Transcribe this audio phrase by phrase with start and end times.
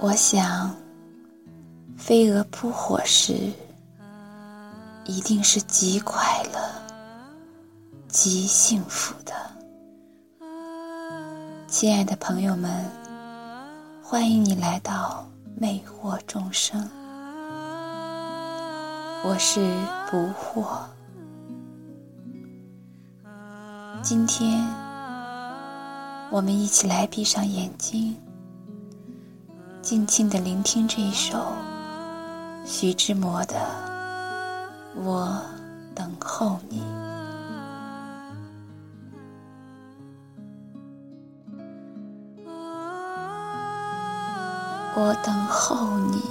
[0.00, 0.72] 我想，
[1.96, 3.52] 飞蛾扑火时，
[5.04, 6.60] 一定是极快乐、
[8.06, 9.34] 极幸福的。
[11.66, 12.88] 亲爱的朋友们，
[14.00, 16.88] 欢迎你来到魅惑众生，
[19.24, 19.60] 我是
[20.08, 20.78] 不惑。
[24.00, 24.64] 今天，
[26.30, 28.16] 我们一起来闭上眼睛。
[29.88, 31.38] 静静的聆听这一首
[32.62, 33.56] 徐志摩的
[35.02, 35.40] 《我
[35.94, 36.82] 等候你》。
[44.94, 46.22] 我等候你，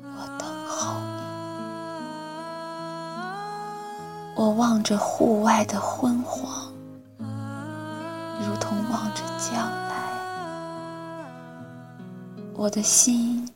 [0.00, 1.22] 我等候你。
[4.36, 6.67] 我望着户外的昏黄，
[12.60, 13.48] 我的心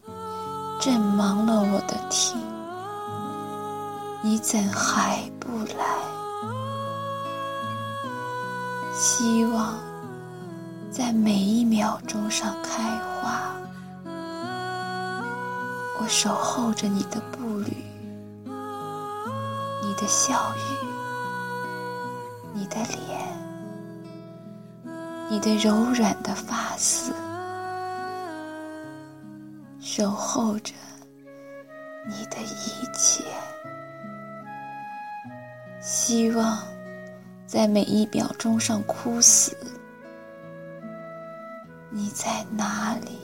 [0.81, 2.41] 正忙了我的听，
[4.23, 5.85] 你怎还不来？
[8.95, 9.75] 希望
[10.89, 13.57] 在每一秒钟上开花，
[15.99, 17.77] 我守候着你的步履，
[19.83, 20.87] 你的笑语，
[22.55, 23.37] 你的脸，
[25.29, 27.13] 你的柔软的发丝。
[29.95, 30.73] 守候着
[32.09, 33.23] 你的一切，
[35.83, 36.67] 希望
[37.45, 39.55] 在每一秒钟上枯死。
[41.91, 43.19] 你在哪里？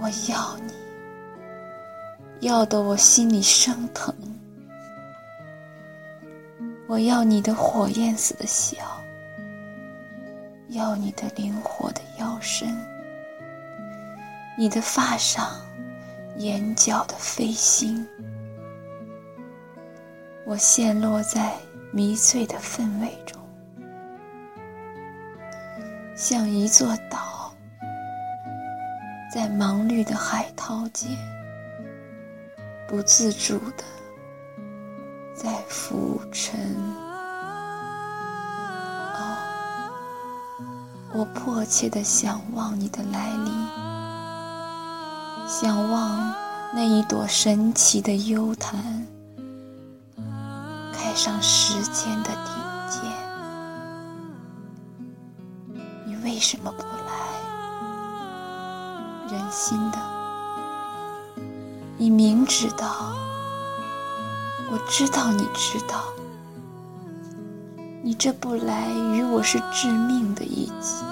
[0.00, 0.72] 我要你，
[2.40, 4.14] 要得我心里生疼。
[6.86, 8.78] 我要你的火焰似的笑，
[10.68, 12.74] 要你的灵活的腰身。
[14.60, 15.48] 你的发上，
[16.38, 18.04] 眼角的飞星，
[20.44, 21.52] 我陷落在
[21.92, 23.40] 迷醉的氛围中，
[26.16, 27.54] 像一座岛，
[29.32, 31.08] 在忙碌的海涛间，
[32.88, 33.84] 不自主的
[35.36, 36.58] 在浮沉。
[39.14, 39.38] 哦，
[41.14, 43.97] 我迫切的想望你的来临。
[45.50, 46.34] 想望
[46.74, 49.06] 那一朵神奇的幽檀，
[50.92, 52.52] 开上时间的顶
[52.86, 53.00] 尖。
[56.04, 56.90] 你为什么不来？
[59.30, 59.98] 忍心的，
[61.96, 63.14] 你明知道，
[64.70, 66.04] 我知道你知道，
[68.02, 71.02] 你这不来与我是致命的一击。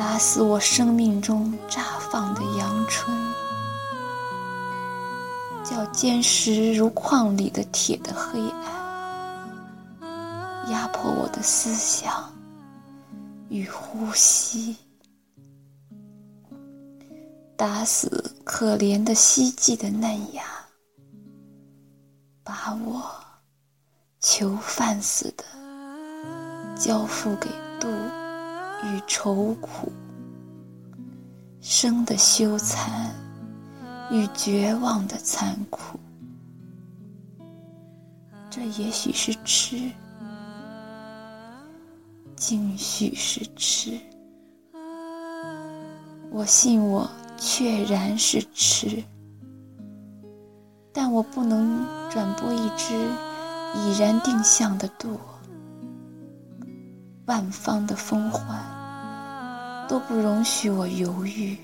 [0.00, 3.14] 打死我生命中绽放的阳春，
[5.62, 8.40] 叫坚实如矿里的铁的黑
[10.00, 12.32] 暗，压迫我的思想
[13.50, 14.74] 与呼吸。
[17.54, 20.42] 打死可怜的希冀的嫩芽，
[22.42, 23.02] 把我
[24.18, 25.44] 囚犯似的
[26.74, 27.86] 交付给杜。
[28.82, 29.92] 与愁苦，
[31.60, 33.10] 生的羞惭
[34.10, 35.98] 与绝望的残酷，
[38.48, 39.90] 这也许是痴，
[42.34, 43.98] 竟许是痴。
[46.30, 49.04] 我信我确然是痴，
[50.92, 52.94] 但我不能转播一只
[53.76, 55.20] 已然定向的舵。
[57.26, 58.58] 万方的风唤
[59.90, 61.58] 都不容许我犹豫，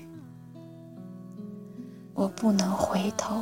[2.13, 3.41] 我不能回头。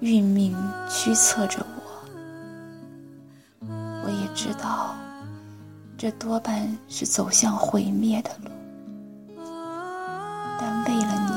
[0.00, 0.56] 运命
[0.88, 3.68] 驱策着我，
[4.02, 4.94] 我也知道，
[5.98, 8.50] 这多半是走向毁灭的路。
[10.58, 11.28] 但为了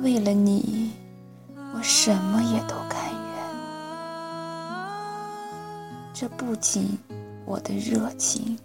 [0.00, 0.92] 你，为了你，
[1.74, 3.44] 我什么也都甘愿。
[6.14, 6.98] 这不仅
[7.50, 8.56] 我的热情，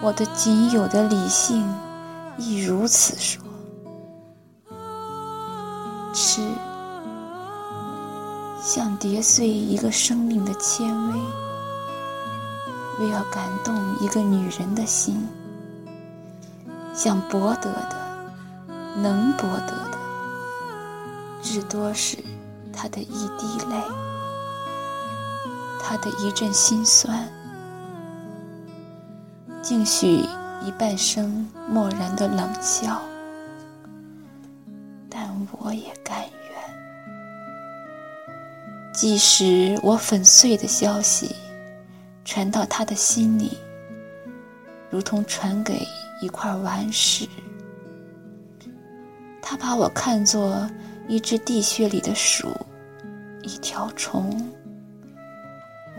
[0.00, 1.62] 我的仅有的理性
[2.38, 3.44] 亦如此说。
[6.14, 6.40] 吃，
[8.62, 11.20] 像跌碎一个生命的纤维，
[13.00, 15.28] 为要感动一个女人的心，
[16.94, 17.96] 想博得的，
[18.96, 19.98] 能博得的，
[21.42, 22.16] 至多是
[22.72, 24.03] 她的一滴泪。
[25.86, 27.28] 他的一阵心酸，
[29.60, 30.24] 竟许
[30.62, 33.02] 一半生默然的冷笑，
[35.10, 35.28] 但
[35.58, 36.30] 我也甘愿。
[38.94, 41.36] 即使我粉碎的消息
[42.24, 43.58] 传到他的心里，
[44.88, 45.86] 如同传给
[46.22, 47.28] 一块顽石，
[49.42, 50.66] 他把我看作
[51.08, 52.48] 一只地穴里的鼠，
[53.42, 54.50] 一条虫。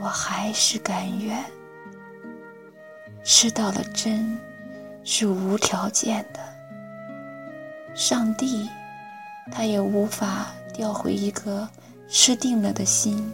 [0.06, 1.44] 我还是甘愿，
[3.24, 4.38] 吃到了真，
[5.04, 6.40] 是无条件的。
[7.96, 8.69] 上帝，
[9.52, 11.68] 他也无法调回一个
[12.07, 13.34] 吃定了的心，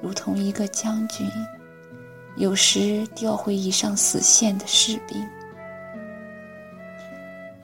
[0.00, 1.28] 如同一个将军，
[2.36, 5.28] 有时调回已上死线的士兵。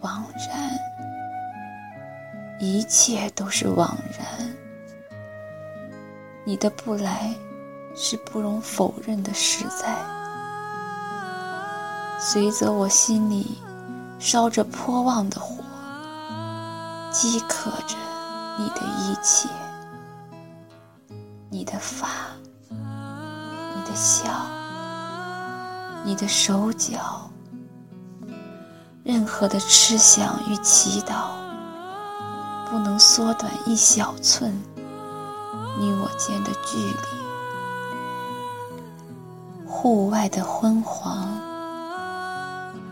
[0.01, 0.77] 枉然，
[2.59, 4.53] 一切都是枉然。
[6.45, 7.33] 你的不来。
[8.03, 9.95] 是不容否认的实在，
[12.19, 13.59] 随着我心里
[14.19, 15.63] 烧着颇旺的火，
[17.13, 17.95] 饥渴着
[18.59, 19.51] 你的一切，
[21.51, 22.09] 你的发，
[22.71, 24.47] 你的笑，
[26.03, 27.31] 你的手脚，
[29.05, 31.33] 任何的痴想与祈祷，
[32.71, 34.59] 不能缩短一小寸
[35.79, 37.30] 你我间的距离。
[39.83, 41.27] 户外的昏黄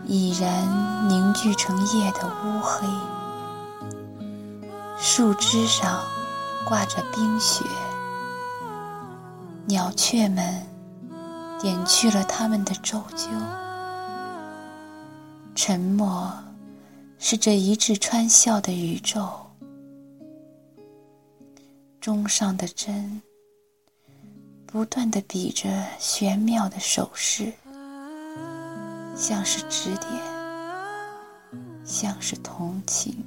[0.07, 2.87] 已然凝聚成夜的乌黑，
[4.97, 6.01] 树枝上
[6.65, 7.63] 挂着冰雪，
[9.67, 10.65] 鸟雀们
[11.61, 13.27] 点去了它们的皱啾。
[15.53, 16.33] 沉默
[17.19, 19.29] 是这一掷穿笑的宇宙，
[22.01, 23.21] 钟上的针。
[24.71, 25.67] 不断的比着
[25.97, 27.51] 玄妙的手势，
[29.15, 30.11] 像是指点，
[31.83, 33.25] 像是同情，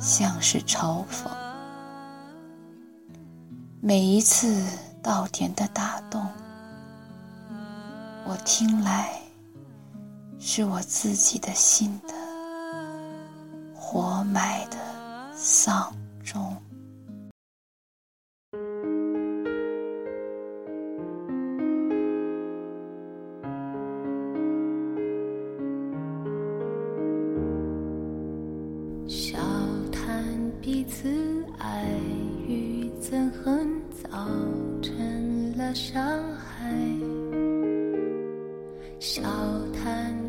[0.00, 1.30] 像是嘲讽。
[3.80, 4.60] 每一次
[5.00, 6.20] 稻田的打动，
[8.24, 9.16] 我听来
[10.40, 12.14] 是我自己的心的
[13.72, 14.76] 活埋的
[15.32, 15.94] 丧
[16.24, 16.60] 钟。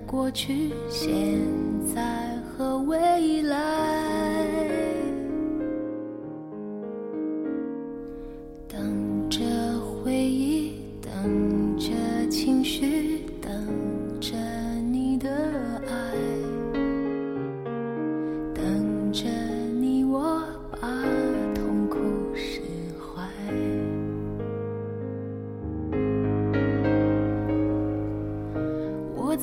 [0.08, 1.12] 过去、现
[1.94, 2.02] 在
[2.58, 3.58] 和未来，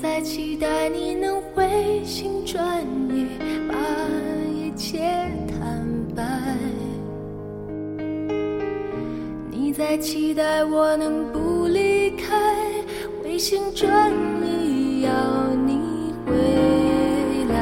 [0.04, 3.26] 在期待你能回心转意，
[3.66, 3.74] 把
[4.52, 4.98] 一切
[5.48, 5.82] 坦
[6.14, 6.22] 白。
[9.50, 12.54] 你在期待我能不离开，
[13.22, 14.12] 回心转
[14.44, 15.10] 意要
[15.66, 16.34] 你回
[17.48, 17.56] 来。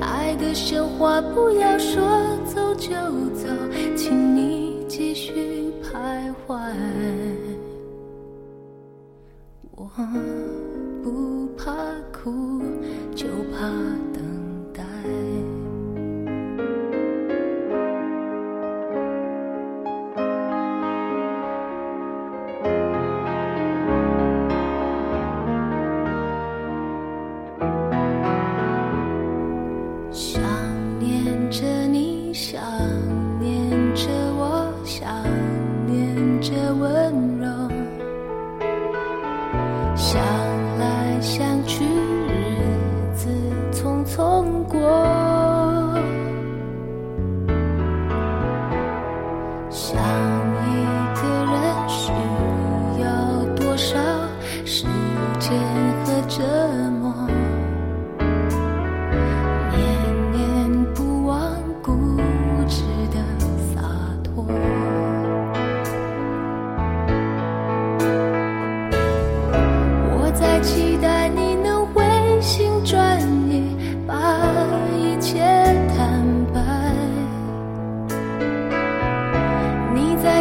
[0.00, 2.02] 爱的神话不要说
[2.44, 2.90] 走就
[3.30, 3.46] 走，
[3.96, 6.58] 请你继续徘徊。
[9.76, 10.47] 我。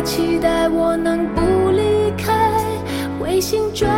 [0.08, 2.34] 期待我能不离开，
[3.20, 3.92] 回心转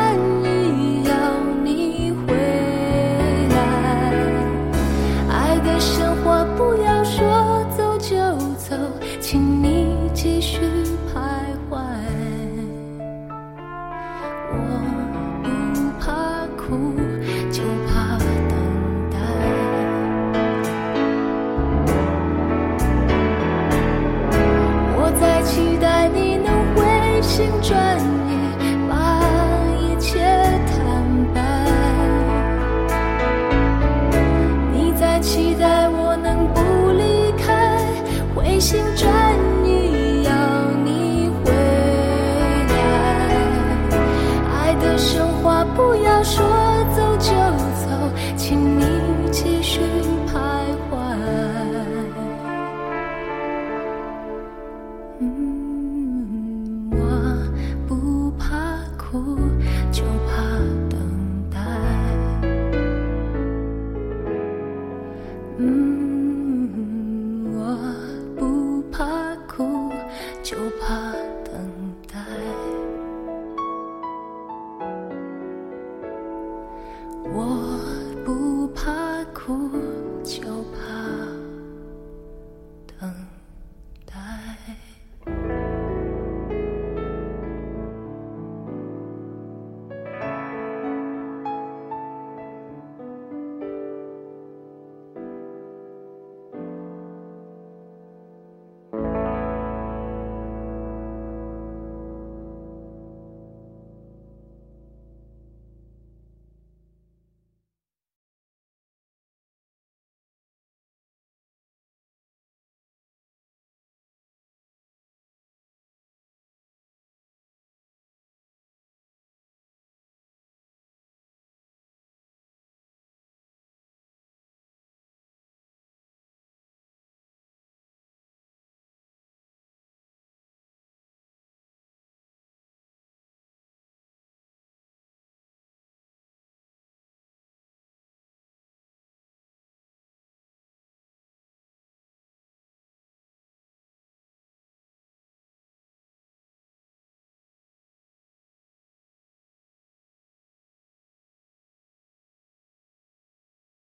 [38.60, 39.10] 心转
[39.66, 40.32] 意要
[40.84, 41.51] 你回
[42.68, 42.74] 来。
[44.51, 46.46] 爱的神话不要说
[46.94, 47.32] 走就
[47.86, 47.89] 走，
[48.36, 48.84] 请你
[49.32, 49.80] 继续
[50.28, 50.34] 徘
[50.92, 50.92] 徊。
[55.22, 56.98] 嗯，我
[57.88, 59.39] 不怕苦，